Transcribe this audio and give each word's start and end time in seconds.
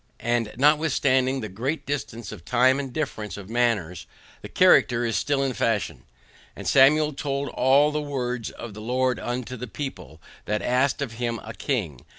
And 0.23 0.51
notwithstanding 0.57 1.41
the 1.41 1.47
great 1.47 1.85
distance 1.85 2.31
of 2.31 2.43
time 2.43 2.79
and 2.79 2.91
difference 2.91 3.37
of 3.37 3.51
manners, 3.51 4.07
the 4.41 4.49
character 4.49 5.05
is 5.05 5.15
still 5.15 5.43
in 5.43 5.53
fashion. 5.53 6.05
AND 6.55 6.67
SAMUEL 6.67 7.13
TOLD 7.13 7.49
ALL 7.49 7.91
THE 7.91 8.01
WORDS 8.01 8.49
OF 8.49 8.73
THE 8.73 8.81
LORD 8.81 9.19
UNTO 9.19 9.57
THE 9.57 9.67
PEOPLE, 9.67 10.19
THAT 10.45 10.63
ASKED 10.63 11.01
OF 11.03 11.11
HIM 11.11 11.39
A 11.43 11.53
KING. 11.53 12.01